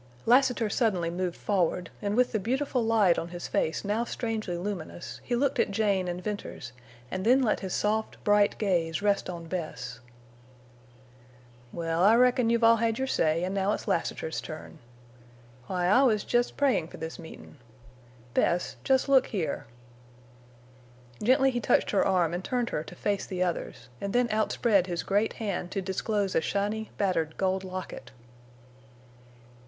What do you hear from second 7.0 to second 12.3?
and then let his soft, bright gaze rest on Bess. "Well, I